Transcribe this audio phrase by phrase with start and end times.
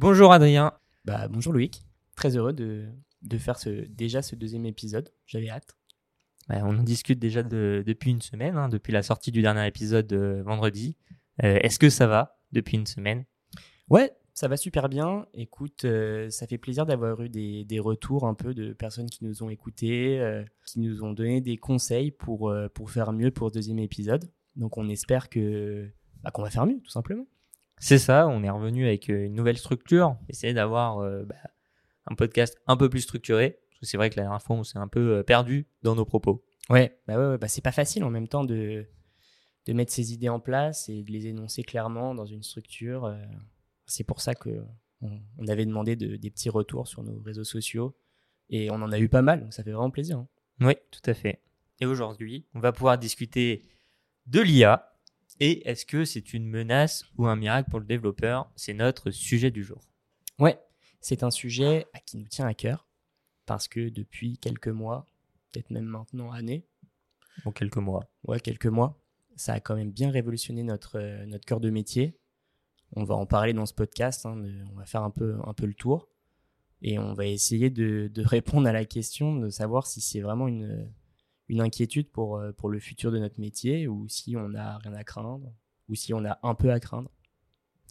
[0.00, 0.72] Bonjour Adrien.
[1.04, 1.82] Bah, bonjour Loïc.
[2.16, 2.86] Très heureux de,
[3.20, 5.12] de faire ce, déjà ce deuxième épisode.
[5.26, 5.76] J'avais hâte.
[6.48, 9.66] Bah, on en discute déjà de- depuis une semaine, hein, depuis la sortie du dernier
[9.66, 10.96] épisode euh, vendredi.
[11.44, 13.26] Euh, Est-ce que ça va depuis une semaine?
[13.90, 15.26] Ouais, ça va super bien.
[15.34, 19.26] Écoute, euh, ça fait plaisir d'avoir eu des, des retours un peu de personnes qui
[19.26, 23.52] nous ont écoutés, qui nous ont donné des conseils pour, pour faire mieux pour ce
[23.52, 24.32] deuxième épisode.
[24.56, 25.90] Donc on espère que
[26.22, 27.26] bah, qu'on va faire mieux, tout simplement.
[27.80, 31.34] C'est ça, on est revenu avec euh, une nouvelle structure, essayer d'avoir euh, bah,
[32.06, 33.58] un podcast un peu plus structuré.
[33.70, 35.94] Parce que c'est vrai que la dernière fois, on s'est un peu euh, perdu dans
[35.94, 36.44] nos propos.
[36.68, 38.86] Ouais, bah ouais, ouais, bah c'est pas facile en même temps de,
[39.66, 43.12] de mettre ses idées en place et de les énoncer clairement dans une structure.
[43.86, 44.62] C'est pour ça que
[45.00, 47.96] on, on avait demandé de- des petits retours sur nos réseaux sociaux
[48.50, 50.18] et on en a eu pas mal, donc ça fait vraiment plaisir.
[50.18, 50.28] hein.
[50.60, 51.40] Oui, tout à fait.
[51.80, 53.62] Et aujourd'hui, on va pouvoir discuter
[54.26, 54.89] de l'IA.
[55.38, 58.50] Et est-ce que c'est une menace ou un miracle pour le développeur?
[58.56, 59.80] C'est notre sujet du jour.
[60.38, 60.58] Ouais,
[61.00, 62.88] c'est un sujet à qui nous tient à cœur
[63.46, 65.06] parce que depuis quelques mois,
[65.52, 66.66] peut-être même maintenant années,
[67.44, 68.10] Bon, quelques mois.
[68.24, 69.00] ouais, quelques mois,
[69.36, 72.18] ça a quand même bien révolutionné notre, euh, notre cœur de métier.
[72.96, 75.64] On va en parler dans ce podcast, hein, on va faire un peu, un peu
[75.66, 76.08] le tour
[76.82, 80.48] et on va essayer de, de répondre à la question de savoir si c'est vraiment
[80.48, 80.92] une,
[81.50, 84.94] une inquiétude pour, euh, pour le futur de notre métier ou si on n'a rien
[84.94, 85.52] à craindre
[85.88, 87.10] ou si on a un peu à craindre?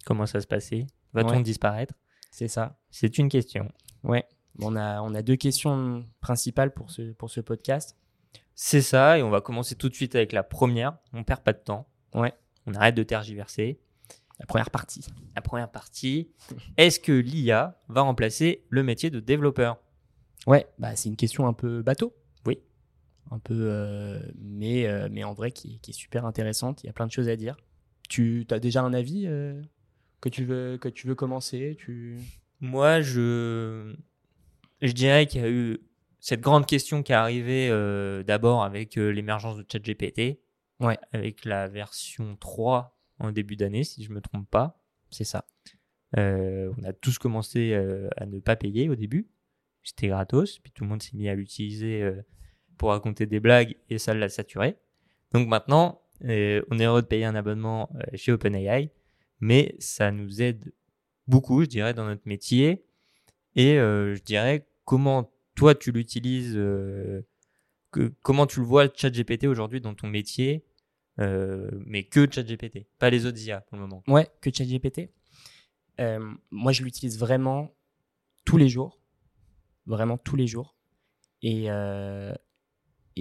[0.05, 0.87] Comment ça se passait?
[1.13, 1.43] Va-t-on Ouais.
[1.43, 1.93] disparaître?
[2.31, 2.79] C'est ça.
[2.89, 3.69] C'est une question.
[4.03, 4.25] Ouais.
[4.61, 7.97] On a, on a deux questions principales pour ce, pour ce podcast.
[8.55, 10.97] C'est ça, et on va commencer tout de suite avec la première.
[11.13, 11.87] On perd pas de temps.
[12.13, 12.33] Ouais.
[12.65, 13.79] On arrête de tergiverser.
[14.39, 15.05] La première partie.
[15.35, 16.31] La première partie,
[16.77, 19.77] est-ce que l'IA va remplacer le métier de développeur?
[20.47, 22.13] Ouais, bah, c'est une question un peu bateau.
[23.31, 26.83] Un peu, euh, mais, euh, mais en vrai qui, est- qui est super intéressante.
[26.83, 27.55] Il y a plein de choses à dire.
[28.09, 29.61] Tu as déjà un avis euh,
[30.21, 32.17] que, tu veux, que tu veux commencer tu...
[32.59, 33.95] Moi, je,
[34.81, 35.77] je dirais qu'il y a eu
[36.19, 40.39] cette grande question qui est arrivée euh, d'abord avec euh, l'émergence de ChatGPT,
[40.81, 40.97] Ouais.
[41.11, 44.81] avec la version 3 en début d'année, si je me trompe pas.
[45.11, 45.45] C'est ça.
[46.17, 47.73] Euh, on a tous commencé
[48.17, 49.29] à ne pas payer au début.
[49.83, 50.59] C'était gratos.
[50.59, 52.01] Puis tout le monde s'est mis à l'utiliser
[52.79, 54.75] pour raconter des blagues et ça l'a saturé.
[55.33, 58.89] Donc maintenant, euh, on est heureux de payer un abonnement euh, chez OpenAI,
[59.41, 60.73] mais ça nous aide
[61.27, 62.85] beaucoup, je dirais, dans notre métier.
[63.55, 67.21] Et euh, je dirais comment toi tu l'utilises, euh,
[68.23, 70.65] comment tu le vois ChatGPT aujourd'hui dans ton métier,
[71.17, 74.03] mais que ChatGPT, pas les autres IA pour le moment.
[74.07, 75.09] Ouais, que ChatGPT.
[76.49, 77.75] Moi, je l'utilise vraiment
[78.45, 79.01] tous les jours.
[79.85, 80.77] Vraiment tous les jours.
[81.41, 81.67] Et,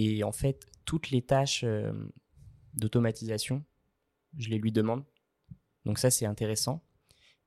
[0.01, 1.93] et en fait, toutes les tâches euh,
[2.75, 3.65] d'automatisation,
[4.37, 5.05] je les lui demande.
[5.85, 6.85] Donc ça, c'est intéressant.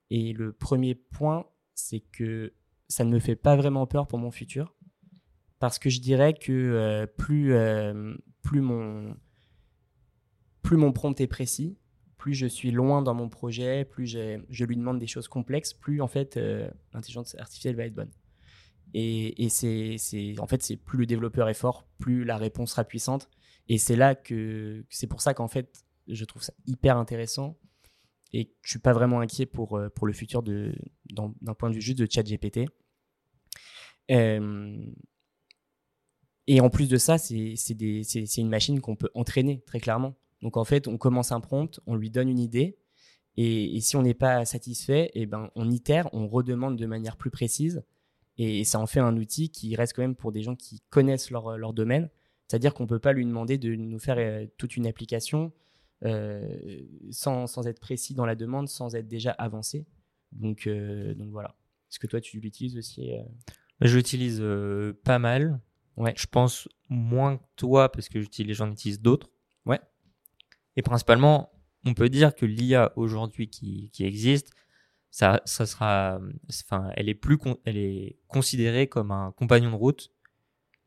[0.09, 2.53] Et le premier point, c'est que
[2.89, 4.75] ça ne me fait pas vraiment peur pour mon futur.
[5.59, 9.15] Parce que je dirais que euh, plus, euh, plus, mon,
[10.61, 11.77] plus mon prompt est précis,
[12.17, 16.01] plus je suis loin dans mon projet, plus je lui demande des choses complexes, plus
[16.01, 16.37] en fait
[16.93, 18.11] l'intelligence artificielle va être bonne.
[18.93, 19.97] Et, et c'est,
[20.39, 23.29] en fait, c'est plus le développeur est fort, plus la réponse sera puissante.
[23.69, 27.57] Et c'est là que c'est pour ça qu'en fait, je trouve ça hyper intéressant
[28.33, 31.75] et que je suis pas vraiment inquiet pour, euh, pour le futur d'un point de
[31.75, 32.65] vue juste de ChatGPT.
[34.09, 34.85] Euh,
[36.47, 37.55] et en plus de ça, c'est,
[38.37, 40.15] une machine qu'on peut entraîner très clairement.
[40.41, 42.77] Donc en fait, on commence un prompt, on lui donne une idée,
[43.37, 47.15] et, et si on n'est pas satisfait, eh ben, on itère, on redemande de manière
[47.15, 47.83] plus précise,
[48.43, 51.31] et, ça en fait un outil qui reste quand même pour des gens qui connaissent
[51.31, 52.09] leur, leur domaine.
[52.47, 55.53] C'est-à-dire qu'on ne peut pas lui demander de nous faire euh, toute une application
[56.03, 56.81] euh,
[57.11, 59.85] sans, sans être précis dans la demande, sans être déjà avancé.
[60.31, 61.55] Donc, euh, donc voilà.
[61.89, 63.21] Est-ce que toi, tu l'utilises aussi euh?
[63.81, 65.59] Je l'utilise euh, pas mal.
[65.97, 66.13] Ouais.
[66.15, 68.21] Je pense moins que toi parce que
[68.53, 69.29] j'en utilise d'autres.
[69.65, 69.79] Ouais.
[70.75, 71.51] Et principalement,
[71.85, 74.51] on peut dire que l'IA aujourd'hui qui, qui existe,
[75.11, 80.11] ça, ça sera, enfin, elle est plus, elle est considérée comme un compagnon de route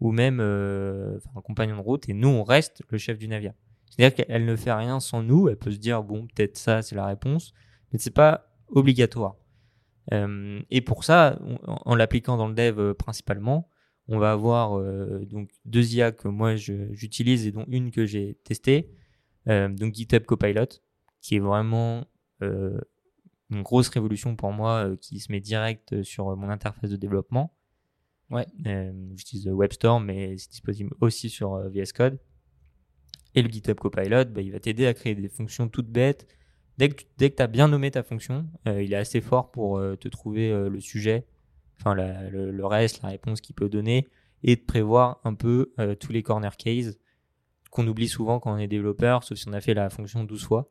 [0.01, 3.53] ou même euh, un compagnon de route et nous on reste le chef du navire.
[3.91, 5.49] C'est-à-dire qu'elle ne fait rien sans nous.
[5.49, 7.53] Elle peut se dire bon peut-être ça c'est la réponse,
[7.93, 9.37] mais c'est pas obligatoire.
[10.13, 13.69] Euh, et pour ça, en, l'appliquant dans le dev euh, principalement,
[14.09, 18.39] on va avoir euh, donc deux IA que moi j'utilise et dont une que j'ai
[18.45, 18.91] testée,
[19.49, 20.81] euh, donc GitHub Copilot,
[21.21, 22.05] qui est vraiment
[22.43, 22.79] euh,
[23.55, 26.97] une grosse révolution pour moi, euh, qui se met direct sur euh, mon interface de
[26.97, 27.55] développement.
[28.31, 28.47] Ouais.
[28.67, 32.19] Euh, J'utilise WebStorm, mais c'est disponible aussi sur euh, VS Code.
[33.35, 36.27] Et le GitHub Copilot, bah, il va t'aider à créer des fonctions toutes bêtes,
[36.79, 39.51] dès que, dès que tu as bien nommé ta fonction, euh, il est assez fort
[39.51, 41.27] pour euh, te trouver euh, le sujet,
[41.81, 44.09] enfin la- le, le reste, la réponse qu'il peut donner,
[44.45, 46.97] et de prévoir un peu euh, tous les corner cases
[47.71, 50.45] qu'on oublie souvent quand on est développeur, sauf si on a fait la fonction 12
[50.45, 50.71] fois.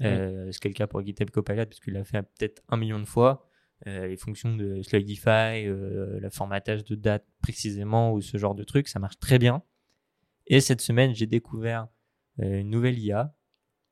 [0.00, 2.76] Euh, Ce qui est le cas pour GitHub Copilot, parce qu'il l'a fait peut-être un
[2.76, 3.48] million de fois.
[3.86, 8.64] Euh, les fonctions de Slugify, euh, le formatage de date précisément, ou ce genre de
[8.64, 9.62] trucs, ça marche très bien.
[10.46, 11.88] Et cette semaine, j'ai découvert
[12.40, 13.34] euh, une nouvelle IA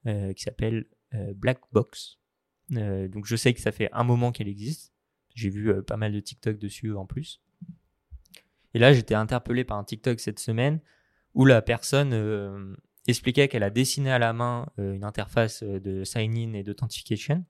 [0.06, 2.19] euh, qui s'appelle euh, Blackbox.
[2.70, 4.94] Donc je sais que ça fait un moment qu'elle existe.
[5.35, 7.43] J'ai vu pas mal de TikTok dessus en plus.
[8.75, 10.81] Et là, j'étais interpellé par un TikTok cette semaine
[11.35, 12.76] où la personne
[13.08, 17.44] expliquait qu'elle a dessiné à la main euh, une interface euh, de sign-in et d'authentification.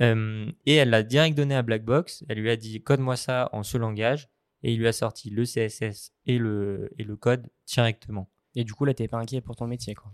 [0.00, 2.24] Euh, et elle l'a direct donné à Blackbox.
[2.28, 4.28] Elle lui a dit code-moi ça en ce langage.
[4.62, 8.30] Et il lui a sorti le CSS et le, et le code directement.
[8.54, 10.12] Et du coup, là, t'es pas inquiet pour ton métier, quoi.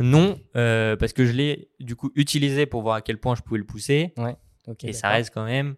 [0.00, 3.42] Non, euh, parce que je l'ai du coup utilisé pour voir à quel point je
[3.42, 4.12] pouvais le pousser.
[4.66, 5.76] Ok, et ça reste quand même.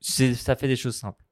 [0.00, 1.24] Ça fait des choses simples.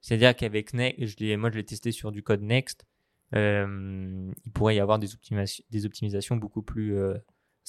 [0.00, 2.84] C'est-à-dire qu'avec Next, je moi je l'ai testé sur du code Next,
[3.32, 7.14] il pourrait y avoir des, optimisations beaucoup plus euh,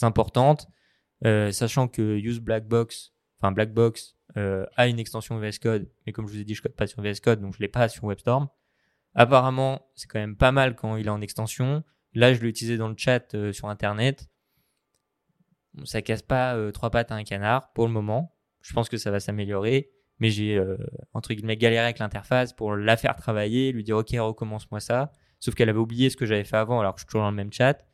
[0.02, 0.68] importantes,
[1.26, 6.28] euh, sachant que Use Blackbox, enfin Blackbox euh, a une extension VS Code, mais comme
[6.28, 8.06] je vous ai dit, je code pas sur VS Code, donc je l'ai pas sur
[8.06, 8.50] WebStorm.
[9.16, 11.84] Apparemment, c'est quand même pas mal quand il est en extension.
[12.16, 14.30] Là, je l'ai utilisé dans le chat euh, sur Internet.
[15.74, 18.36] Bon, ça casse pas euh, trois pattes à un canard pour le moment.
[18.62, 20.78] Je pense que ça va s'améliorer, mais j'ai euh,
[21.14, 25.12] entre guillemets galéré avec l'interface pour la faire travailler, lui dire ok recommence-moi ça.
[25.44, 27.30] Sauf qu'elle avait oublié ce que j'avais fait avant, alors que je suis toujours dans
[27.32, 27.86] le même chat.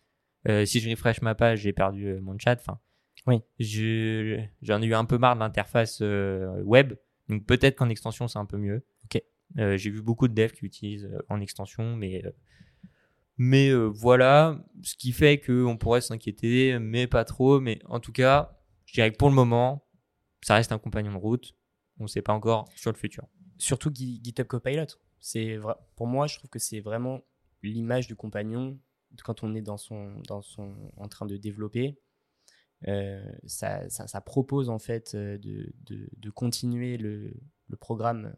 [0.48, 2.60] Euh, si je refresh ma page, j'ai perdu euh, mon chat.
[2.60, 2.80] Enfin,
[3.25, 3.42] Oui.
[3.57, 6.94] je- j'en ai eu un peu marre de l'interface euh, web.
[7.28, 8.84] Donc peut-être qu'en extension c'est un peu mieux.
[9.06, 9.24] Ok.
[9.57, 12.22] Euh, j'ai vu beaucoup de devs qui utilisent en extension, mais
[13.38, 17.60] mais voilà, ce qui fait qu'on pourrait s'inquiéter, mais pas trop.
[17.60, 19.86] Mais en tout cas, je dirais que pour le moment,
[20.42, 21.56] ça reste un compagnon de route.
[22.00, 23.25] On ne sait pas encore sur le futur.
[23.57, 24.86] Surtout Git- GitHub Copilot.
[25.19, 25.57] C'est
[25.95, 27.22] pour moi, je trouve que c'est vraiment
[27.63, 28.79] l'image du compagnon
[29.23, 31.97] quand on est dans son, dans son, en train de développer.
[32.88, 37.33] Euh, ça, ça, ça propose en fait euh, de, de, de continuer le,
[37.67, 38.33] le programme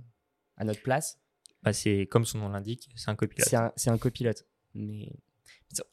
[0.58, 1.22] à notre place.
[1.62, 3.48] Bah, c'est comme son nom l'indique, c'est un copilote.
[3.76, 4.48] C'est un, un copilote.
[4.74, 5.14] Mais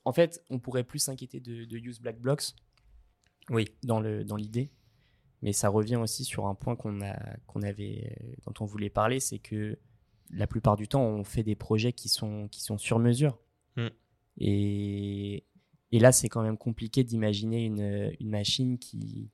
[0.05, 2.55] en fait, on pourrait plus s'inquiéter de, de use black blocks
[3.51, 3.67] Oui.
[3.83, 4.71] dans le dans l'idée,
[5.43, 8.89] mais ça revient aussi sur un point qu'on a qu'on avait euh, dont on voulait
[8.91, 9.79] parler, c'est que
[10.31, 13.39] la plupart du temps, on fait des projets qui sont qui sont sur mesure.
[13.77, 13.89] Mm.
[14.39, 15.45] Et
[15.91, 19.31] et là, c'est quand même compliqué d'imaginer une, une machine qui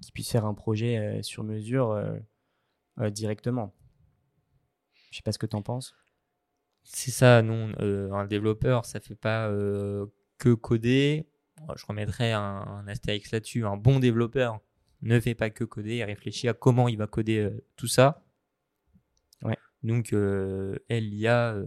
[0.00, 2.18] qui puisse faire un projet euh, sur mesure euh,
[3.00, 3.74] euh, directement.
[5.10, 5.94] Je sais pas ce que tu en penses.
[6.84, 7.72] C'est ça, non.
[7.78, 9.50] un développeur, ça fait pas
[10.38, 11.28] que coder.
[11.76, 13.66] Je remettrais un, un astérix là-dessus.
[13.66, 14.60] Un bon développeur
[15.02, 18.24] ne fait pas que coder, il réfléchit à comment il va coder tout ça.
[19.82, 21.66] Donc, euh, elle, l'IA, euh,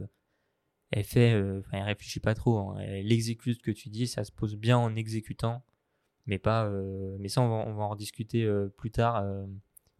[0.92, 2.58] elle fait, euh, enfin, elle réfléchit pas trop.
[2.60, 2.80] hein.
[2.80, 5.64] Elle exécute ce que tu dis, ça se pose bien en exécutant,
[6.26, 6.70] mais pas.
[7.20, 9.26] mais ça, on va, en rediscuter euh, plus tard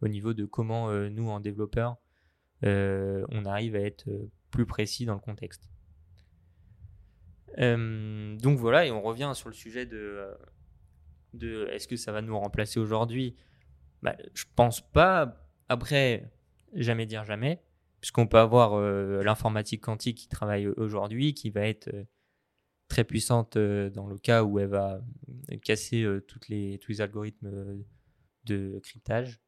[0.00, 1.96] au niveau de comment nous, en développeurs,
[2.62, 4.08] on arrive à être
[4.50, 5.68] plus précis dans le contexte.
[7.56, 10.26] Donc voilà, et on revient sur le sujet de,
[11.34, 13.36] de est-ce que ça va nous remplacer aujourd'hui?
[14.02, 15.38] Bah, Je pense pas.
[15.68, 16.30] Après,
[16.74, 17.62] jamais dire jamais,
[18.02, 22.04] puisqu'on peut avoir euh, l'informatique quantique qui travaille aujourd'hui, qui va être euh,
[22.88, 25.00] très puissante euh, dans le cas où elle va
[25.62, 27.84] casser toutes les, tous les algorithmes
[28.44, 29.40] de cryptage.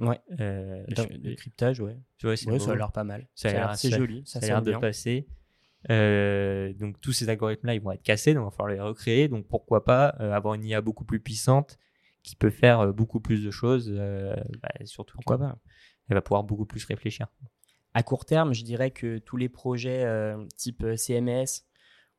[0.00, 0.20] Ouais.
[0.28, 1.96] Je- le cryptage, ouais.
[2.18, 3.28] tu vois, c'est Ouais, ça a l'air pas mal.
[3.34, 5.28] Ça a l'air- ça- joli, ça, a l'air de passer.
[5.88, 9.28] Donc tous ces algorithmes-là, ils vont être cassés, donc il va falloir les recréer.
[9.28, 11.78] Donc pourquoi pas avoir une IA beaucoup plus puissante
[12.24, 15.58] qui peut faire beaucoup plus de choses, bah, surtout Pourquoi pas
[16.08, 17.28] elle va pouvoir beaucoup plus réfléchir.
[17.94, 21.64] À court terme, je dirais que tous les projets euh, type euh, CMS,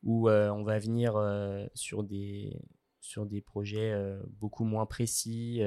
[0.03, 2.60] où euh, on va venir euh, sur, des,
[3.01, 3.94] sur des projets
[4.39, 5.62] beaucoup moins précis,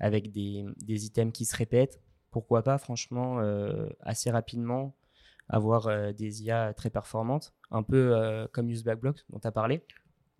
[0.00, 3.38] avec des, des items qui se répètent, pourquoi pas, franchement,
[4.00, 4.96] assez rapidement,
[5.48, 9.82] avoir des IA très performantes, un peu comme UseBackBlocks dont tu as parlé,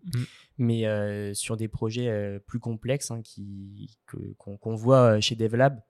[0.03, 0.25] Mhm.
[0.59, 3.21] mais sur des projets plus complexes hein,
[4.37, 5.81] qu'on voit chez DevLab.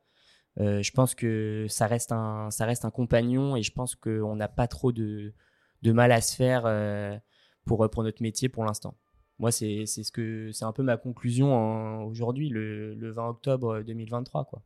[0.59, 4.35] Euh, je pense que ça reste un, ça reste un compagnon et je pense qu'on
[4.35, 5.33] n'a pas trop de,
[5.81, 7.17] de mal à se faire euh,
[7.65, 8.97] pour, pour notre métier pour l'instant.
[9.37, 14.45] Moi, c'est ce que c'est un peu ma conclusion aujourd'hui, le, le 20 octobre 2023.
[14.45, 14.63] Quoi.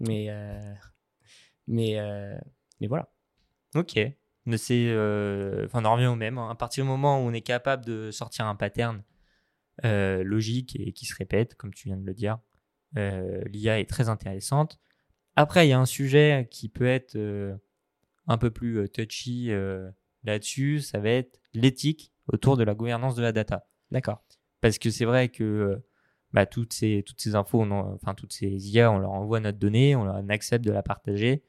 [0.00, 0.60] Mais, euh,
[1.66, 2.36] mais, euh,
[2.80, 3.08] mais voilà.
[3.74, 3.98] Ok.
[4.44, 6.36] Mais c'est, euh, enfin, on en revient au même.
[6.36, 6.50] hein.
[6.50, 9.02] À partir du moment où on est capable de sortir un pattern
[9.86, 12.38] euh, logique et qui se répète, comme tu viens de le dire.
[12.98, 14.78] Euh, L'IA est très intéressante.
[15.36, 17.54] Après, il y a un sujet qui peut être euh,
[18.26, 19.90] un peu plus euh, touchy euh,
[20.24, 23.66] là-dessus, ça va être l'éthique autour de la gouvernance de la data.
[23.90, 24.22] D'accord.
[24.60, 25.82] Parce que c'est vrai que
[26.32, 29.40] bah, toutes, ces, toutes ces infos, on en- enfin toutes ces IA, on leur envoie
[29.40, 31.42] notre donnée, on, leur, on accepte de la partager.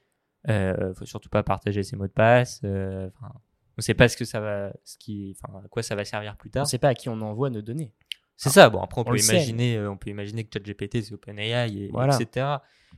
[0.50, 2.58] Euh, faut surtout pas partager ses mots de passe.
[2.64, 3.34] enfin,
[3.78, 6.36] on sait pas ce que ça va, ce qui, enfin, à quoi ça va servir
[6.38, 6.64] plus On tard.
[6.64, 7.94] ne sait pas à qui on envoie nos données.
[8.36, 8.70] C'est ça.
[8.70, 11.90] Bon, après, on, on peut imaginer, euh, on peut imaginer que ChatGPT, c'est OpenAI, et,
[11.92, 12.18] Voilà.
[12.20, 12.48] etc.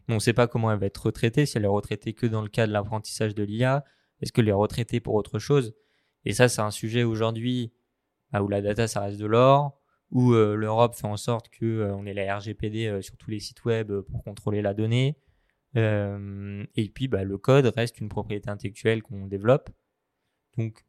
[0.07, 1.45] Mais on ne sait pas comment elle va être retraitée.
[1.45, 3.83] Si elle est retraitée que dans le cas de l'apprentissage de l'IA,
[4.21, 5.75] est-ce qu'elle est retraitée pour autre chose?
[6.23, 7.73] Et ça, c'est un sujet aujourd'hui
[8.31, 9.79] bah, où la data, ça reste de l'or,
[10.11, 13.39] où euh, l'Europe fait en sorte que euh, on ait la RGPD sur tous les
[13.39, 15.17] sites web pour contrôler la donnée.
[15.75, 19.69] Et puis, bah, le code reste une propriété intellectuelle qu'on développe.
[20.57, 20.85] Donc,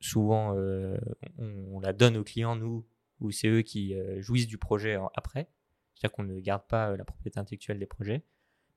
[0.00, 0.96] souvent, on,
[1.38, 2.84] on la donne aux clients, nous,
[3.24, 5.48] ou c'est eux qui euh, jouissent du projet après.
[5.94, 8.22] C'est-à-dire qu'on ne garde pas euh, la propriété intellectuelle des projets.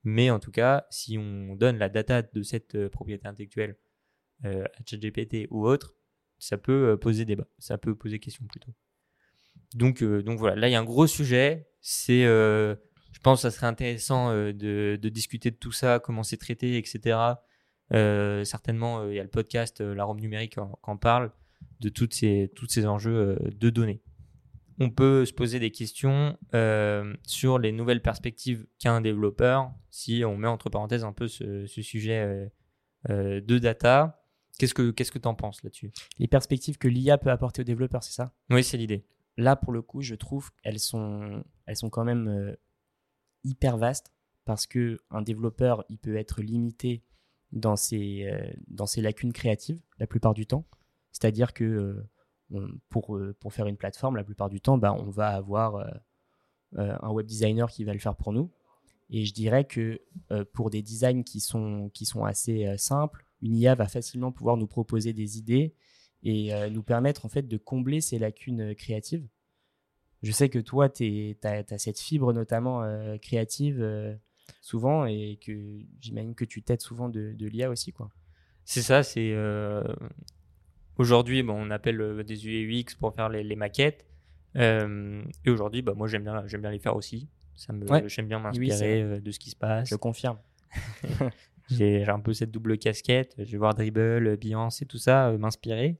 [0.04, 3.78] Mais en tout cas, si on donne la data de cette euh, propriété intellectuelle
[4.44, 5.96] à ChatGPT ou autre,
[6.38, 8.72] ça peut poser débat, ça peut poser question plutôt.
[9.74, 11.68] Donc, voilà, là il y a un gros sujet.
[11.82, 12.78] Je
[13.24, 17.18] pense, que ça serait intéressant de, discuter de tout ça, comment c'est traité, etc.
[17.90, 21.32] Certainement, il y a le podcast La Rome numérique qui en, parle
[21.80, 24.04] de toutes ces, tous ces enjeux de données.
[24.80, 30.24] On peut se poser des questions euh, sur les nouvelles perspectives qu'a un développeur si
[30.24, 32.48] on met entre parenthèses un peu ce, ce sujet euh,
[33.10, 34.24] euh, de data.
[34.60, 35.92] Qu'est-ce que qu'est-ce que t'en penses là-dessus?
[36.20, 38.34] Les perspectives que l'IA peut apporter aux développeurs, c'est ça?
[38.50, 39.06] Oui, c'est l'idée.
[39.36, 42.56] Là, pour le coup, je trouve qu'elles sont, elles sont quand même euh,
[43.44, 44.12] hyper vastes
[44.46, 47.04] parce que un développeur, il peut être limité
[47.52, 48.30] dans ses,
[48.68, 50.66] dans ses lacunes créatives la plupart du temps.
[51.12, 52.04] C'est-à-dire que
[52.90, 55.88] pour, euh, pour faire une plateforme, la plupart du temps, bah, on va avoir euh,
[56.78, 58.52] euh, un web designer qui va le faire pour nous.
[59.10, 60.02] Et je dirais que
[60.52, 64.68] pour des designs qui sont, qui sont assez simples, une IA va facilement pouvoir nous
[64.68, 65.76] proposer des idées
[66.24, 69.26] et nous permettre en fait de combler ces lacunes créatives.
[70.24, 72.82] Je sais que toi, tu as, cette fibre notamment
[73.20, 74.20] créative
[74.60, 77.94] souvent et que j'imagine que tu t'aides souvent de, de l'IA aussi.
[78.66, 79.34] C'est ça, c'est
[80.98, 84.06] aujourd'hui, bon, on appelle euh, des UX pour faire les, les maquettes.
[84.56, 87.30] Euh, et aujourd'hui, bah, moi, j'aime bien, j'aime bien les faire aussi.
[87.56, 88.08] Ça me, Ouais.
[88.08, 89.90] j'aime bien m'inspirer euh, de ce qui se passe.
[89.90, 90.38] Je confirme.
[91.70, 93.34] J'ai un peu cette double casquette.
[93.38, 96.00] Je vais voir Dribble, Beyoncé et tout ça, euh, m'inspirer.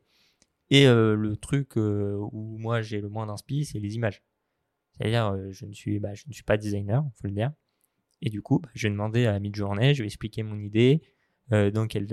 [0.70, 4.22] Et euh, le truc où moi j'ai le moins d'inspi, c'est les images.
[4.92, 7.52] C'est-à-dire, je ne suis, bah, je ne suis pas designer, faut le dire.
[8.22, 11.02] Et du coup, bah, je vais demander à Midjourney, je vais expliquer mon idée,
[11.52, 12.08] dans quel,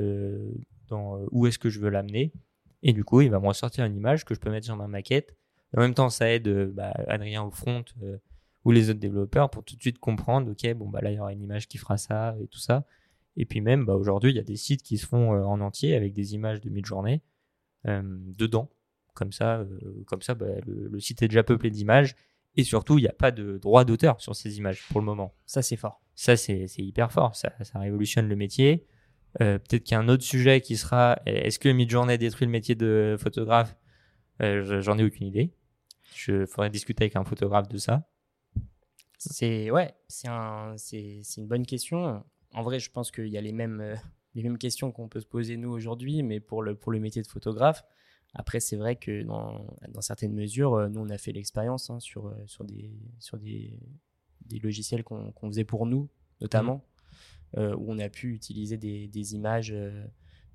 [0.88, 2.33] dans où est-ce que je veux l'amener.
[2.85, 4.87] Et du coup, il va me ressortir une image que je peux mettre sur ma
[4.87, 5.35] maquette.
[5.76, 8.19] En même temps, ça aide euh, bah, Adrien au front euh,
[8.64, 11.19] ou les autres développeurs pour tout de suite comprendre, ok, bon bah là il y
[11.19, 12.87] aura une image qui fera ça et tout ça.
[13.37, 15.61] Et puis même, bah, aujourd'hui, il y a des sites qui se font euh, en
[15.61, 17.23] entier avec des images de mid-journée
[17.88, 18.71] euh, dedans.
[19.14, 19.64] Comme ça,
[20.07, 22.17] comme ça bah, le, le site est déjà peuplé d'images.
[22.57, 25.35] Et surtout, il n'y a pas de droit d'auteur sur ces images pour le moment.
[25.47, 26.00] Ça, c'est fort.
[26.14, 27.35] Ça, c'est c'est hyper fort.
[27.35, 28.87] Ça, ça révolutionne le métier.
[29.41, 32.53] Euh, Peut-être qu'il y a un autre sujet qui sera est-ce que Midjourney détruit le
[32.53, 33.76] métier de photographe?
[34.43, 35.53] Euh, je- J'en ai aucune idée.
[36.14, 38.09] Je faudrait discuter avec un photographe de ça.
[39.19, 42.23] C'est ouais, c'est un, une bonne question.
[42.53, 43.97] En vrai, je pense qu'il y a les mêmes, euh,
[44.35, 47.23] les mêmes questions qu'on peut se poser nous aujourd'hui, mais pour le, pour le métier
[47.23, 47.85] de photographe.
[48.35, 52.00] Après, c'est vrai que dans, dans certaines mesures, euh, nous, on a fait l'expérience hein,
[52.00, 53.79] sur, euh, sur, des, sur des,
[54.47, 56.09] des logiciels qu'on qu'on faisait pour nous,
[56.41, 56.94] notamment, euh,
[57.56, 60.04] où on a pu utiliser des, images euh,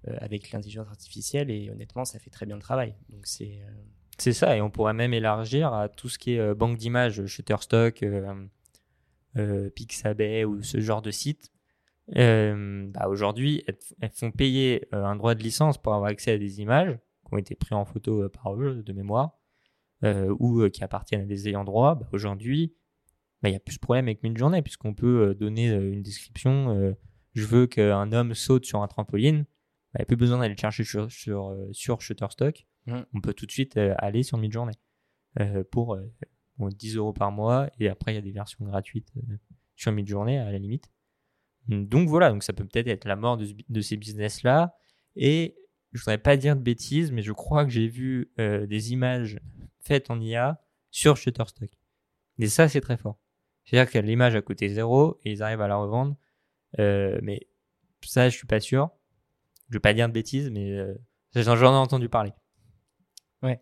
[0.07, 2.95] euh, avec l'intelligence artificielle, et honnêtement, ça fait très bien le travail.
[3.09, 3.59] Donc, c'est.
[3.61, 3.71] euh,
[4.17, 7.25] C'est ça, et on pourrait même élargir à tout ce qui est euh, banque d'images,
[7.25, 8.33] Shutterstock, euh,
[9.37, 11.51] euh, Pixabay ou ce genre de site.
[12.17, 13.63] Euh, bah, Aujourd'hui,
[14.01, 17.33] elles, font payer euh, un droit de licence pour avoir accès à des images qui
[17.33, 19.37] ont été prises en photo euh, par eux, de mémoire,
[20.03, 21.95] euh, ou euh, qui appartiennent à des ayants droit.
[21.95, 22.73] Bah, Aujourd'hui,
[23.41, 26.01] bah, il n'y a plus ce problème avec Midjourney, puisqu'on peut euh, donner euh, une
[26.03, 26.75] description.
[26.77, 26.93] euh,
[27.33, 29.43] je veux qu'un homme saute sur un trampoline.
[29.43, 29.45] Bah,
[29.95, 32.65] Il n'y a plus besoin d'aller le chercher sur, sur, sur Shutterstock
[33.13, 34.73] on peut tout de suite aller sur Midjourney
[35.39, 35.95] euh, pour
[36.57, 39.11] bon, 10 euros par mois et après il y a des versions gratuites
[39.75, 40.89] sur Midjourney à la limite.
[41.67, 44.75] Donc voilà, donc ça peut peut-être être la mort de, ce- de ces business là
[45.15, 45.55] et
[45.93, 49.39] je voudrais pas dire de bêtises mais je crois que j'ai vu euh, des images
[49.81, 51.69] faites en IA sur Shutterstock.
[52.39, 53.19] Et ça c'est très fort.
[53.69, 56.15] C'est-à-dire que l'image a coûté zéro et ils arrivent à la revendre.
[56.79, 57.47] Euh, mais
[58.03, 58.89] ça je suis pas sûr.
[59.69, 60.95] Je vais pas dire de bêtises mais euh,
[61.35, 62.33] j'en ai entendu parler.
[63.41, 63.61] Mais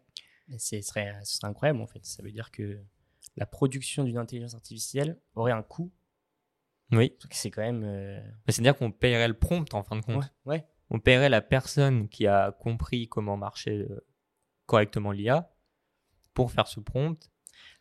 [0.57, 2.05] ce serait, ce serait incroyable en fait.
[2.05, 2.81] Ça veut dire que
[3.35, 5.91] la production d'une intelligence artificielle aurait un coût.
[6.93, 7.13] Oui.
[7.31, 7.83] C'est quand même.
[7.83, 10.23] euh, Bah, C'est-à-dire qu'on paierait le prompt en fin de compte.
[10.45, 10.67] Ouais, ouais.
[10.89, 13.85] On paierait la personne qui a compris comment marchait
[14.67, 15.53] correctement l'IA
[16.33, 17.29] pour faire ce prompt.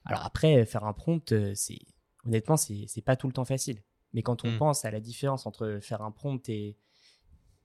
[0.05, 1.79] Alors après, faire un prompt, c'est
[2.27, 3.83] honnêtement, c'est pas tout le temps facile.
[4.13, 4.59] Mais quand on Mm.
[4.59, 6.77] pense à la différence entre faire un prompt et,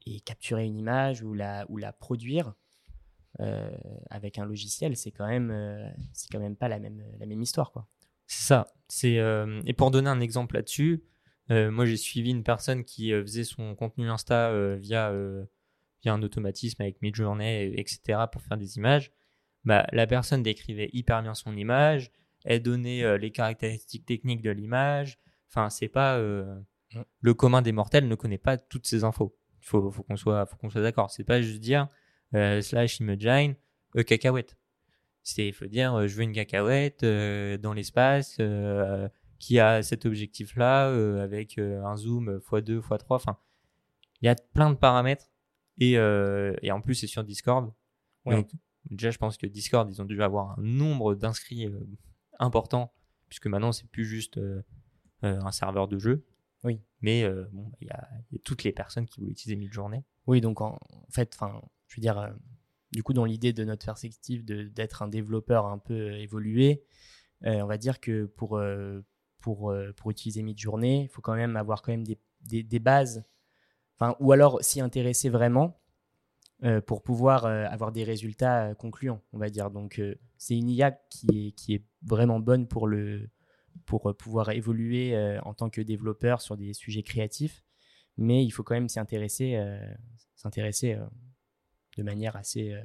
[0.05, 2.53] et capturer une image ou la, ou la produire
[3.39, 3.69] euh,
[4.09, 7.41] avec un logiciel, c'est quand même, euh, c'est quand même pas la même, la même
[7.41, 7.87] histoire, quoi.
[8.27, 8.67] C'est ça.
[8.87, 11.03] C'est euh, et pour donner un exemple là-dessus,
[11.49, 15.13] moi j'ai suivi une personne qui faisait son contenu Insta via
[16.01, 18.27] via un automatisme avec Midjourney, etc.
[18.31, 19.11] pour faire des images.
[19.65, 22.11] Bah, la personne décrivait hyper bien son image,
[22.45, 25.19] elle donnait euh, les caractéristiques techniques de l'image.
[25.49, 26.59] Enfin, c'est pas euh,
[27.19, 29.35] le commun des mortels ne connaît pas toutes ces infos.
[29.61, 31.11] Il faut, faut qu'on soit, faut qu'on soit d'accord.
[31.11, 31.87] C'est pas juste dire
[32.33, 33.55] euh, slash Imogen
[33.95, 34.57] euh, cacahuète.
[35.23, 38.39] C'est, il faut dire, je veux une cacahuète dans l'espace
[39.41, 43.03] qui a cet objectif-là euh, avec euh, un zoom x2, x3.
[43.09, 43.37] Enfin,
[44.21, 45.31] il y a plein de paramètres
[45.79, 47.73] et, euh, et en plus c'est sur Discord.
[48.25, 48.35] Ouais.
[48.35, 48.51] Donc
[48.91, 51.67] déjà, je pense que Discord, ils ont dû avoir un nombre d'inscrits
[52.41, 52.93] important
[53.29, 54.61] puisque maintenant c'est plus juste euh,
[55.23, 56.25] euh, un serveur de jeu.
[56.63, 56.81] Oui.
[56.99, 59.55] Mais euh, bon, il y, a, il y a toutes les personnes qui voulaient utiliser
[59.55, 60.03] Midjourney.
[60.27, 62.29] Oui, donc en, en fait, enfin, je veux dire, euh,
[62.91, 66.83] du coup, dans l'idée de notre perspective d'être un développeur un peu évolué,
[67.43, 68.61] on va dire que pour,
[69.39, 73.23] pour, pour utiliser Midjourney, il faut quand même avoir quand même des, des, des bases,
[73.95, 75.80] enfin, ou alors s'y intéresser vraiment
[76.63, 79.71] euh, pour pouvoir euh, avoir des résultats euh, concluants, on va dire.
[79.71, 80.01] Donc,
[80.37, 83.29] c'est une IA qui est, qui est vraiment bonne pour, le,
[83.85, 87.63] pour pouvoir évoluer en tant que développeur sur des sujets créatifs,
[88.17, 89.59] mais il faut quand même s'y intéresser,
[90.35, 90.97] s'intéresser
[91.97, 92.75] de manière assez.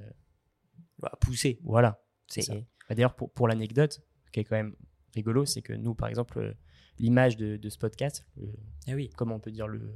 [0.98, 1.58] Bah, pousser.
[1.62, 2.02] voilà.
[2.36, 2.54] Bah,
[2.90, 4.02] D'ailleurs, pour, pour l'anecdote,
[4.32, 4.74] qui est quand même
[5.14, 6.56] rigolo, c'est que nous, par exemple,
[6.98, 8.52] l'image de, de ce podcast, le-
[8.86, 9.10] Ah oui.
[9.16, 9.94] comment on peut dire le,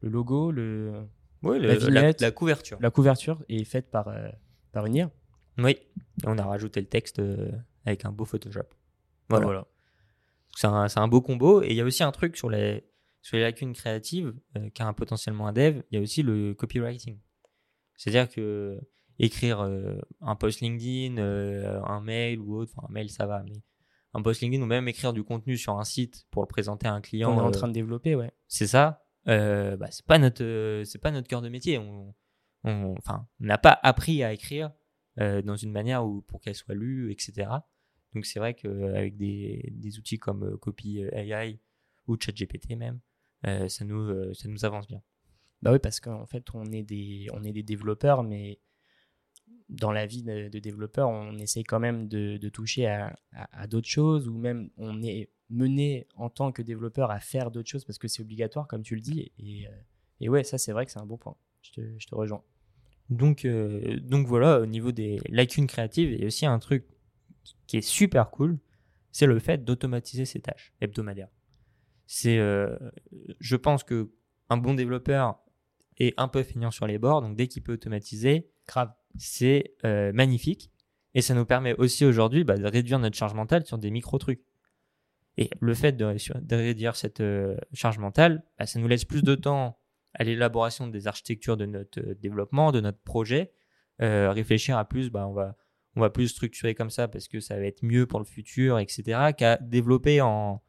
[0.00, 1.06] le logo, le,
[1.42, 2.20] Oui, La vignette.
[2.20, 2.78] la couverture.
[2.80, 4.28] la couverture est faite par, euh,
[4.72, 5.10] par une IA.
[5.58, 5.72] Oui.
[5.72, 7.50] Et on a rajouté le texte euh,
[7.84, 8.66] avec un beau Photoshop.
[9.28, 9.46] Voilà.
[9.46, 9.66] Voilà.
[10.56, 11.62] C'est un, un beau combo.
[11.62, 12.84] Et il y a aussi un truc sur les,
[13.22, 15.82] sur les lacunes créatives euh, qu'a potentiellement un dev.
[15.90, 17.18] Il y a aussi le copywriting.
[17.96, 18.80] C'est-à-dire que
[19.18, 23.42] écrire euh, un post LinkedIn, euh, un mail ou autre, enfin un mail ça va,
[23.42, 23.52] mais
[24.14, 26.94] un post LinkedIn ou même écrire du contenu sur un site pour le présenter à
[26.94, 27.30] un client.
[27.32, 28.32] On est en train de développer, ouais.
[28.48, 29.04] c'est ça.
[29.28, 31.78] Euh, bah, c'est pas notre, euh, c'est pas notre cœur de métier.
[31.78, 32.14] On,
[32.64, 34.72] enfin, on n'a pas appris à écrire
[35.18, 37.48] euh, dans une manière où pour qu'elle soit lue, etc.
[38.14, 41.60] Donc c'est vrai qu'avec des, des outils comme Copy AI
[42.06, 43.00] ou ChatGPT même,
[43.44, 45.02] ça nous, ça nous avance bien.
[45.62, 48.58] Bah oui, parce qu'en fait, on est, des, on est des développeurs, mais
[49.70, 53.62] dans la vie de, de développeur, on essaye quand même de, de toucher à, à-
[53.62, 57.68] à d'autres choses, ou même on est mené en tant que développeur à faire d'autres
[57.68, 59.32] choses parce que c'est obligatoire, comme tu le dis.
[59.38, 59.70] Et, euh,
[60.20, 61.36] et ouais, ça, c'est vrai que c'est un bon point.
[61.62, 62.42] Je te, je te rejoins.
[63.10, 66.86] Donc, euh, donc voilà, au niveau des lacunes créatives, il y a aussi un truc
[67.66, 68.58] qui est super cool,
[69.12, 71.30] c'est le fait d'automatiser ses tâches hebdomadaires.
[72.06, 72.76] C'est, euh,
[73.40, 74.12] je pense que
[74.48, 75.40] un bon développeur
[75.98, 78.92] est un peu feignant sur les bords, donc dès qu'il peut automatiser, Grave.
[79.16, 80.70] C'est euh, magnifique.
[81.14, 84.44] Et ça nous permet aussi aujourd'hui bah, de réduire notre charge mentale sur des micro-trucs.
[85.36, 86.04] Et le fait de,
[86.54, 89.78] réduire cette euh, charge mentale, bah, ça nous laisse plus de temps
[90.14, 93.52] à l'élaboration des architectures de notre euh, développement, de notre projet,
[93.98, 95.56] réfléchir à plus, bah, on, va,
[95.94, 98.78] on va plus structurer comme ça parce que ça va être mieux pour le futur,
[98.78, 100.62] etc., qu'à développer en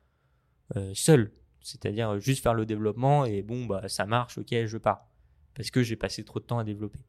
[0.93, 1.31] seul.
[1.61, 5.07] C'est-à-dire juste faire le développement et bon, bah, ça marche, ok, je pars.
[5.53, 6.99] Parce que j'ai passé trop de temps à développer.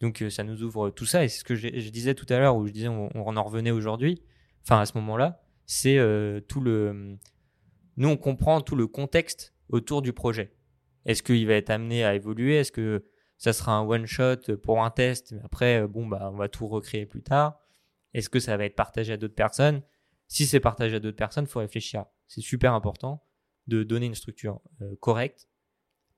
[0.00, 2.38] Donc euh, ça nous ouvre tout ça et c'est ce que je disais tout à
[2.38, 4.22] l'heure où je disais on, en revenait aujourd'hui.
[4.62, 7.16] Enfin à ce moment-là, c'est euh, tout le.
[7.96, 10.54] Nous on comprend tout le contexte autour du projet.
[11.04, 12.56] Est-ce qu'il va être amené à évoluer?
[12.56, 13.04] Est-ce que
[13.38, 15.32] ça sera un one shot pour un test?
[15.32, 17.58] Mais Après euh, bon bah on va tout recréer plus tard.
[18.14, 19.82] Est-ce que ça va être partagé à d'autres personnes?
[20.28, 22.04] Si c'est partagé à d'autres personnes, faut réfléchir.
[22.28, 23.24] C'est super important
[23.66, 24.60] de donner une structure
[25.00, 25.48] correcte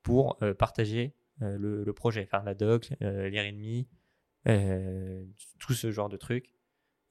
[0.03, 3.85] pour partager le, le projet, faire la doc, euh, les README,
[4.47, 5.23] euh,
[5.59, 6.53] tout ce genre de trucs,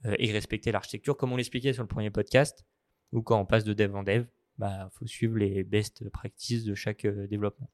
[0.04, 2.64] euh, et respecter l'architecture, comme on l'expliquait sur le premier podcast,
[3.12, 4.26] ou quand on passe de dev en dev,
[4.58, 7.70] bah faut suivre les best practices de chaque euh, développement.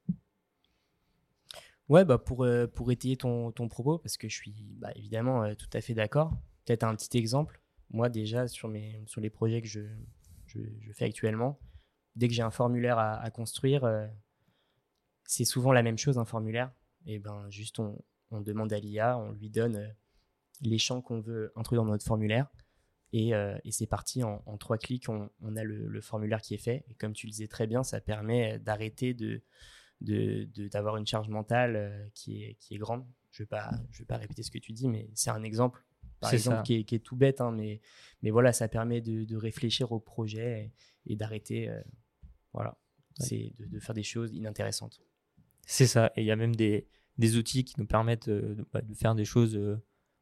[1.89, 5.43] Ouais, bah pour, euh, pour étayer ton, ton propos, parce que je suis bah, évidemment
[5.43, 6.37] euh, tout à fait d'accord.
[6.65, 7.61] Peut-être un petit exemple.
[7.91, 9.81] Moi, déjà, sur, mes, sur les projets que je,
[10.47, 10.59] je,
[10.91, 11.59] fais actuellement,
[12.17, 14.05] dès que j'ai un formulaire à, construire, euh,
[15.27, 16.71] c'est souvent la même chose, un formulaire.
[17.05, 19.87] Et ben, juste, on, on demande à l'IA, on lui donne euh,
[20.61, 22.47] les champs qu'on veut introduire dans notre formulaire.
[23.13, 23.31] Et,
[23.69, 26.83] c'est parti, en, trois clics, on, a le, formulaire qui est fait.
[26.89, 29.41] Et comme tu le disais très bien, ça permet d'arrêter de,
[30.01, 33.05] d'avoir de, une charge mentale qui est, qui est grande.
[33.31, 35.43] Je ne vais, pas, je vais pas répéter ce que tu dis, mais c'est un
[35.43, 35.85] exemple
[36.19, 37.79] par exemple, qui est, qui est, tout bête, hein, mais,
[38.21, 40.71] mais voilà, ça permet de, de réfléchir au projet
[41.05, 41.81] et, d'arrêter, euh,
[42.53, 42.77] voilà,
[43.19, 45.01] c'est de, faire des choses inintéressantes.
[45.67, 46.87] C'est ça, et il y a même des,
[47.19, 49.77] des, outils qui nous permettent euh, bah, de, faire des choses euh,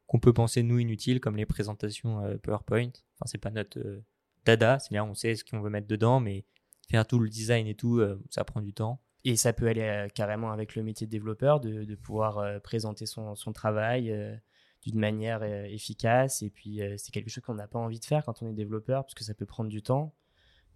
[0.06, 2.90] qu'on peut penser nous inutiles, comme les présentations PowerPoint.
[3.14, 4.02] Enfin, c'est pas notre
[4.44, 6.44] dada, c'est là on sait ce qu'on veut mettre dedans, mais
[6.88, 9.00] faire tout le design et tout, ça prend du temps.
[9.24, 13.52] Et ça peut aller carrément avec le métier de développeur, de, pouvoir présenter son, son
[13.52, 14.38] travail
[14.86, 16.42] d'une manière euh, efficace.
[16.42, 18.54] Et puis, euh, c'est quelque chose qu'on n'a pas envie de faire quand on est
[18.54, 20.14] développeur, parce que ça peut prendre du temps.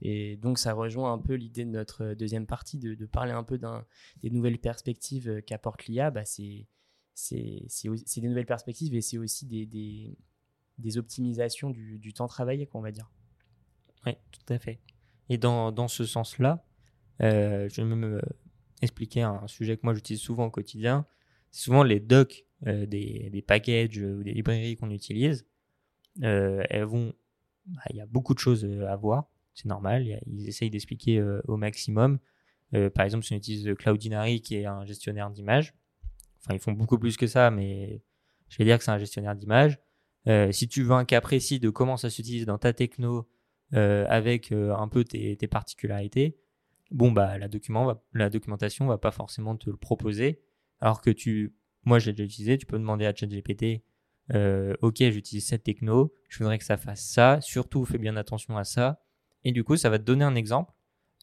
[0.02, 3.44] Et donc, ça rejoint un peu l'idée de notre euh, deuxième partie, de, parler un
[3.44, 3.58] peu
[4.22, 6.10] des nouvelles perspectives qu'apporte l'IA.
[6.10, 6.66] Bah, c'est
[7.34, 10.16] des nouvelles perspectives et c'est aussi des, des,
[10.78, 13.10] des, optimisations du, du temps travaillé, qu'on va dire.
[14.06, 14.80] Oui, tout à fait.
[15.28, 16.64] Et dans, dans ce sens-là,
[17.20, 18.20] je vais me
[18.82, 21.06] expliquer un sujet que moi j'utilise souvent au quotidien.
[21.50, 25.46] Souvent les docs euh, des, des, packages ou des librairies qu'on utilise,
[26.22, 27.12] euh, elles vont,
[27.66, 31.22] bah, il y a beaucoup de choses euh, à voir, c'est normal, ils essayent d'expliquer
[31.46, 32.18] au maximum.
[32.94, 35.74] par exemple, si on utilise Cloudinary, qui est un gestionnaire d'images,
[36.38, 38.02] enfin ils font beaucoup plus que ça, mais
[38.48, 39.78] je vais dire que c'est un gestionnaire d'images.
[40.52, 43.28] si tu veux un cas précis de comment ça s'utilise dans ta techno
[43.72, 46.38] avec un peu tes, tes, particularités,
[46.90, 50.40] bon bah la, document va, la documentation va pas forcément te le proposer,
[50.80, 52.58] alors que tu moi, je l'ai déjà utilisé.
[52.58, 53.82] Tu peux demander à ChatGPT
[54.34, 57.40] euh, Ok, j'utilise cette techno, je voudrais que ça fasse ça.
[57.40, 59.02] Surtout, fais bien attention à ça.
[59.44, 60.72] Et du coup, ça va te donner un exemple.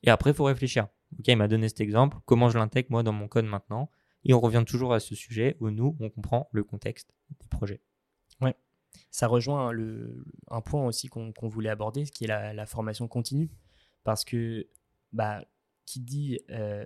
[0.04, 0.88] Et après, il faut réfléchir.
[1.18, 2.18] Ok, il m'a donné cet exemple.
[2.26, 3.90] Comment je l'intègre moi dans mon code maintenant?
[4.24, 7.82] Et on revient toujours à ce sujet où nous, on comprend le contexte des projets.
[8.42, 8.56] Ouais.
[9.12, 13.50] Ça rejoint le, un point aussi qu'on voulait aborder, ce qui est la, formation continue.
[14.04, 14.68] Parce que,
[15.14, 15.46] bah,
[15.86, 16.86] qui dit euh,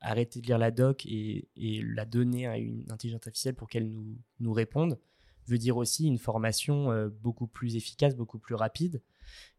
[0.00, 4.16] arrêter de lire la doc et, la donner à une intelligence artificielle pour qu'elle nous,
[4.38, 4.98] nous réponde
[5.46, 9.02] veut dire aussi une formation euh, beaucoup plus efficace, beaucoup plus rapide.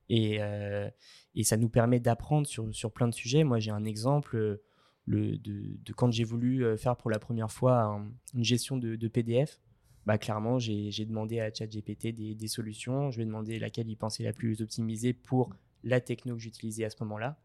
[0.09, 0.89] Et, euh,
[1.35, 3.43] et ça nous permet d'apprendre sur, sur, plein de sujets.
[3.43, 4.63] Moi, j'ai un exemple euh,
[5.05, 8.01] le, de, de, quand j'ai voulu faire pour la première fois
[8.33, 9.59] une gestion de, de PDF.
[10.05, 13.11] Bah, clairement, j'ai demandé à ChatGPT des, des solutions.
[13.11, 16.85] Je lui ai demandé laquelle il pensait la plus optimisée pour la techno que j'utilisais
[16.85, 17.39] à ce moment-là.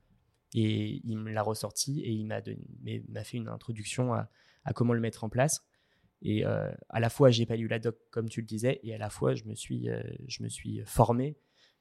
[0.55, 2.41] Et il me l'a ressorti et il m'a
[3.25, 4.29] fait une introduction à,
[4.75, 5.67] comment le mettre en place.
[6.23, 8.95] Et euh, à la fois, j'ai pas lu la doc comme tu le disais, et
[8.95, 11.37] à la fois, je me suis, euh, je me suis formé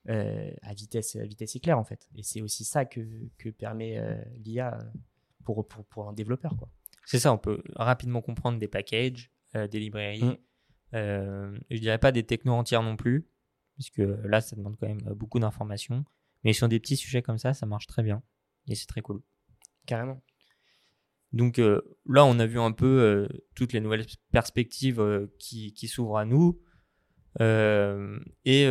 [0.09, 2.07] euh, à vitesse, à vitesse éclair en fait.
[2.15, 3.01] Et c'est aussi ça que,
[3.37, 3.99] que permet
[4.43, 4.77] l'IA
[5.43, 6.55] pour, pour, pour, un développeur.
[6.57, 6.69] Quoi.
[7.05, 10.23] C'est ça, on peut rapidement comprendre des packages, des librairies.
[10.23, 11.59] Mm.
[11.71, 13.27] je dirais pas des technos entières non plus,
[13.75, 16.05] puisque là, ça demande quand même beaucoup d'informations.
[16.43, 18.21] Mais sur des petits sujets comme ça, ça marche très bien.
[18.67, 19.21] Et c'est très cool.
[19.85, 20.21] Carrément.
[21.35, 25.73] Donc euh, là, on a vu un peu euh, toutes les nouvelles perspectives euh, qui,
[25.73, 26.59] qui s'ouvrent à nous.
[27.39, 28.67] et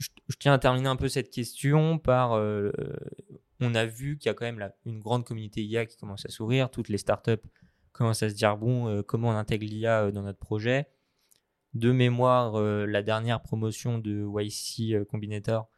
[0.00, 2.32] je, tiens à terminer un peu cette question par...
[2.32, 6.30] on a vu qu'il y a quand même une grande communauté IA qui commence à
[6.30, 6.70] s'ouvrir.
[6.70, 7.46] Toutes les startups
[7.92, 10.86] commencent à se dire, bon, comment on intègre l'IA dans notre projet?
[11.74, 15.68] De mémoire, la dernière promotion de YC Combinator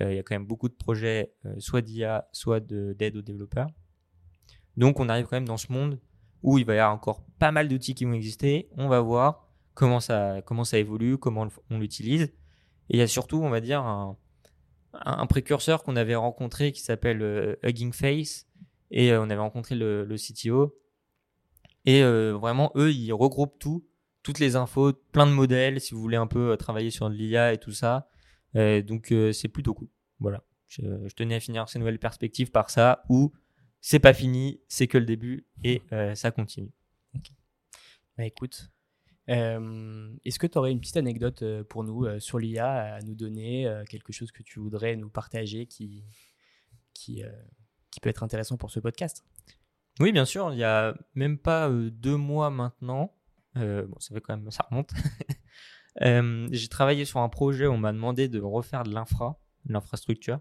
[0.00, 3.22] euh, il y a quand même beaucoup de projets, euh, soit d'IA, soit d'aide aux
[3.22, 3.68] développeurs.
[4.76, 6.00] Donc on arrive quand même dans ce monde
[6.42, 8.68] où il va y avoir encore pas mal d'outils qui vont exister.
[8.76, 10.42] On va voir comment ça
[10.74, 12.32] évolue, comment on l'utilise.
[12.92, 17.22] Et il y a surtout, on va dire, un, précurseur qu'on avait rencontré qui s'appelle
[17.22, 18.46] euh, Hugging Face.
[18.92, 20.78] Et on avait rencontré le, CTO.
[21.86, 23.84] Et vraiment, eux, ils regroupent tout,
[24.22, 27.58] toutes les infos, plein de modèles, si vous voulez un peu travailler sur l'IA et
[27.58, 28.08] tout ça.
[28.56, 29.88] Euh, donc euh, c'est plutôt cool.
[30.20, 30.44] Voilà.
[30.68, 30.82] Je,
[31.14, 33.32] tenais à finir ces nouvelles perspectives par ça, où
[33.80, 36.72] c'est pas fini, c'est que le début et euh, ça continue.
[38.16, 38.71] Bah écoute,
[39.28, 44.12] Est-ce que tu aurais une petite anecdote pour nous sur l'IA à nous donner, quelque
[44.12, 46.04] chose que tu voudrais nous partager qui,
[46.92, 47.22] qui,
[48.00, 49.24] peut être intéressant pour ce podcast?
[50.00, 50.52] Oui, bien sûr.
[50.52, 53.14] Il y a même pas deux mois maintenant.
[53.54, 54.90] bon, ça fait quand même, ça remonte.
[56.00, 59.72] Euh, j'ai travaillé sur un projet où on m'a demandé de refaire de l'infra, de
[59.72, 60.40] l'infrastructure.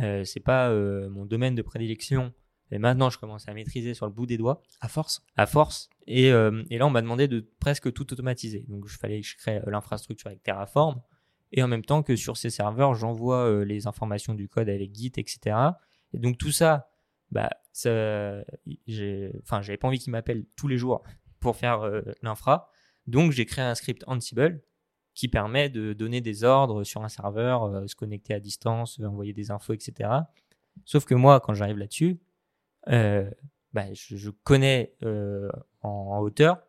[0.00, 2.32] Euh, c'est pas euh, mon domaine de prédilection,
[2.72, 4.62] mais maintenant je commence à maîtriser sur le bout des doigts.
[4.80, 5.88] À force À force.
[6.06, 8.64] Et, euh, et là, on m'a demandé de presque tout automatiser.
[8.68, 11.00] Donc, il fallait que je crée l'infrastructure avec Terraform.
[11.52, 15.12] Et en même temps que sur ces serveurs, j'envoie les informations du code avec Git,
[15.16, 15.54] etc.
[16.12, 16.90] Et donc, tout ça,
[17.30, 18.42] bah, ça,
[18.86, 21.02] j'avais pas envie qu'il m'appelle tous les jours
[21.40, 21.88] pour faire
[22.22, 22.70] l'infra.
[23.06, 24.62] Donc, j'ai créé un script Ansible
[25.14, 29.06] qui permet de donner des ordres sur un serveur, euh, se connecter à distance, euh,
[29.06, 30.10] envoyer des infos, etc.
[30.84, 32.18] Sauf que moi, quand j'arrive là-dessus,
[32.88, 33.30] euh,
[33.72, 35.48] bah, je, connais euh,
[35.82, 36.62] en, hauteur,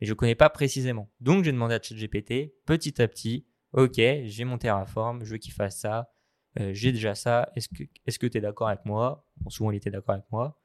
[0.00, 1.10] mais je connais pas précisément.
[1.20, 5.52] Donc, j'ai demandé à ChatGPT, petit à petit, ok, j'ai mon Terraform, je veux qu'il
[5.52, 6.10] fasse ça,
[6.60, 9.26] euh, j'ai déjà ça, est-ce que est-ce que tu es d'accord avec moi?
[9.38, 10.58] Bon, souvent, il était d'accord avec moi.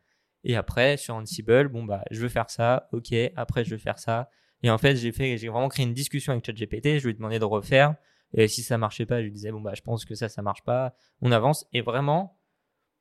[0.44, 4.00] Et après, sur Ansible, bon, bah, je veux faire ça, ok, après, je veux faire
[4.00, 4.30] ça.
[4.62, 7.14] Et en fait, j'ai fait, j'ai vraiment créé une discussion avec ChatGPT, je lui ai
[7.14, 7.96] demandé de refaire.
[8.34, 10.42] Et si ça marchait pas, je lui disais, bon, bah, je pense que ça, ça
[10.42, 11.68] marche pas, on avance.
[11.74, 12.38] Et vraiment,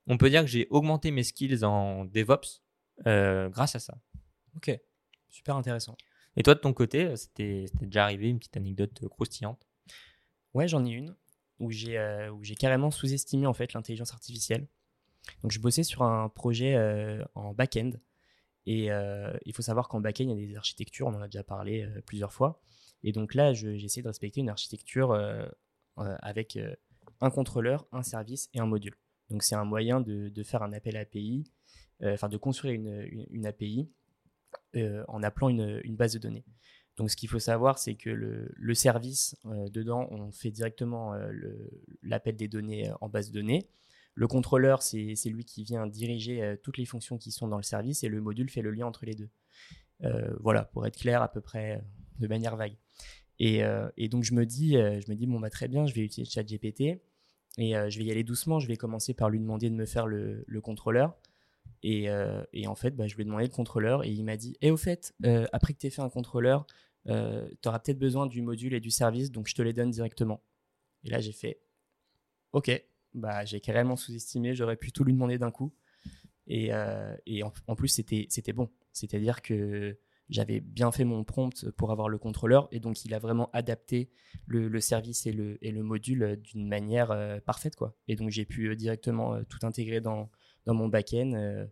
[0.06, 2.62] on peut dire que j'ai augmenté mes skills en DevOps
[3.06, 3.98] euh, grâce à ça.
[4.56, 4.70] Ok,
[5.28, 5.96] super intéressant.
[6.36, 9.66] Et toi, de ton côté, euh, c'était déjà arrivé une petite anecdote euh, croustillante?
[10.54, 11.14] Ouais, j'en ai une
[11.58, 14.66] où j'ai euh, carrément sous-estimé en fait l'intelligence artificielle.
[15.42, 17.92] Donc je bossais sur un projet euh, en back-end
[18.66, 18.88] et
[19.44, 21.86] il faut savoir qu'en back-end il y a des architectures, on en a déjà parlé
[22.06, 22.60] plusieurs fois.
[23.02, 25.16] Et donc là, j'ai essayé de respecter une architecture
[25.96, 26.58] avec
[27.20, 28.94] un contrôleur, un service et un module.
[29.32, 31.44] Donc c'est un moyen de, de faire un appel API,
[32.02, 33.88] euh, enfin de construire une, une- API
[34.76, 36.44] euh, en appelant une, une base de données.
[36.98, 41.14] Donc ce qu'il faut savoir, c'est que le, le service, euh, dedans, on fait directement
[42.02, 43.66] l'appel des données en base de données.
[44.14, 48.04] Le contrôleur, c'est lui qui vient diriger toutes les fonctions qui sont dans le service
[48.04, 49.30] et le module fait le lien entre les deux.
[50.40, 51.82] Voilà, pour être clair à peu près
[52.18, 52.76] de manière vague.
[53.38, 53.62] Et,
[53.96, 56.30] et donc je me dis, je me dis bon bah très bien, je vais utiliser
[56.30, 57.00] ChatGPT
[57.58, 58.60] et euh, je vais y aller doucement.
[58.60, 61.16] Je vais commencer par lui demander de me faire le, le contrôleur.
[61.82, 64.36] Et, euh, et en fait, bah, je lui ai demandé le contrôleur et il m'a
[64.36, 66.66] dit, et au fait, euh, après que tu aies fait un contrôleur,
[67.06, 67.12] tu
[67.66, 70.40] auras peut-être besoin du module et du service, donc je te les donne directement.
[71.02, 71.60] Et là, j'ai fait,
[72.52, 72.70] ok,
[73.14, 75.74] bah j'ai carrément sous-estimé, j'aurais pu tout lui demander d'un coup.
[76.46, 78.70] Et, en, plus, c'était bon.
[78.92, 79.98] C'est-à-dire que
[80.32, 84.10] j'avais bien fait mon prompt pour avoir le contrôleur, et donc il a vraiment adapté
[84.46, 87.76] le, le service et le, et le module d'une manière euh, parfaite.
[87.76, 87.94] quoi.
[88.08, 90.30] Et donc j'ai pu euh, directement euh, tout intégrer dans,
[90.66, 91.32] dans mon back-end.
[91.34, 91.66] euh,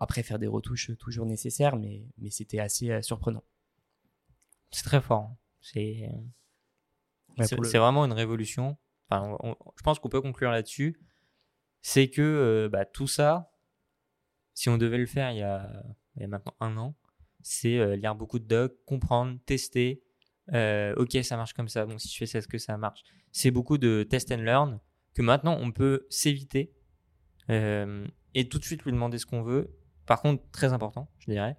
[0.00, 3.44] après, faire des retouches toujours nécessaires, mais, mais c'était assez euh, surprenant.
[4.70, 5.22] C'est très fort.
[5.24, 5.36] hein.
[5.60, 6.08] C'est
[7.38, 8.76] Ouais, le- vraiment une révolution.
[9.08, 10.98] Enfin, on- on- je pense qu'on peut conclure là-dessus.
[11.82, 13.52] C'est que euh, bah, tout ça,
[14.54, 15.82] si on devait le faire il y a,
[16.16, 16.94] il y a maintenant un an,
[17.42, 20.02] c'est euh, lire beaucoup de docs, comprendre, tester.
[20.52, 21.86] Euh, ok, ça marche comme ça.
[21.86, 23.02] Bon, si je fais ça, est-ce que ça marche?
[23.32, 24.80] C'est beaucoup de test and learn
[25.14, 26.72] que maintenant on peut s'éviter
[27.50, 29.76] euh, et tout de suite lui demander ce qu'on veut.
[30.06, 31.56] Par contre, très important, je dirais,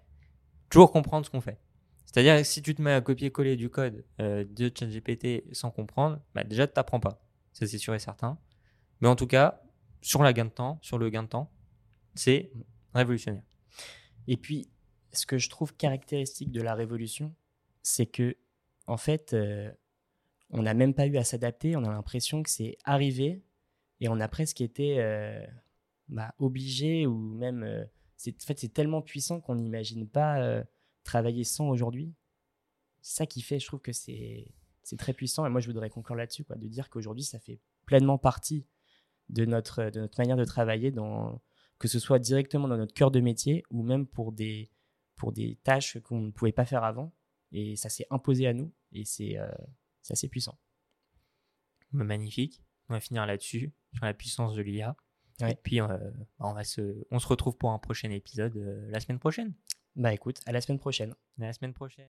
[0.69, 1.59] toujours comprendre ce qu'on fait.
[2.05, 6.43] C'est-à-dire que si tu te mets à copier-coller du code de ChatGPT sans comprendre, bah
[6.43, 7.25] déjà tu t'apprends pas.
[7.53, 8.37] Ça c'est sûr et certain.
[9.01, 9.61] Mais en tout cas,
[10.01, 11.51] sur la gain de temps, sur le gain de temps,
[12.13, 12.51] c'est
[12.93, 13.43] révolutionnaire.
[14.27, 14.69] Et puis,
[15.13, 17.33] ce que je trouve caractéristique de la révolution,
[17.81, 18.35] c'est que,
[18.87, 19.71] en fait, euh,
[20.53, 21.75] on n'a même pas eu à s'adapter.
[21.75, 23.43] On a l'impression que c'est arrivé
[23.99, 25.45] et on a presque été euh,
[26.07, 27.63] bah, obligé ou même.
[27.63, 30.63] euh, en fait, c'est tellement puissant qu'on n'imagine pas euh,
[31.03, 32.13] travailler sans aujourd'hui.
[33.01, 34.47] Ça qui fait, je trouve que c'est,
[34.97, 35.45] très puissant.
[35.45, 38.65] Et moi, je voudrais conclure là-dessus, de dire qu'aujourd'hui, ça fait pleinement partie
[39.29, 40.93] de notre, manière de travailler,
[41.79, 44.69] que ce soit directement dans notre cœur de métier ou même pour des,
[45.23, 47.13] pour des tâches qu'on ne pouvait pas faire avant.
[47.53, 49.47] Et ça s'est imposé à nous et c'est, euh,
[50.01, 50.59] c'est assez puissant.
[51.93, 52.61] Magnifique.
[52.89, 54.97] On va finir là-dessus, sur la puissance de l'IA.
[55.39, 55.53] Ouais.
[55.53, 58.85] Et puis, euh, bah, on, va se, on se retrouve pour un prochain épisode euh,
[58.91, 59.53] la semaine prochaine.
[59.95, 61.15] Bah écoute, à la semaine prochaine.
[61.39, 62.09] À la semaine prochaine.